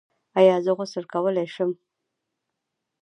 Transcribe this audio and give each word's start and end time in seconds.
ایا 0.39 0.55
زه 0.65 0.71
غسل 0.77 1.05
کولی 1.13 1.45
شم؟ 1.53 1.71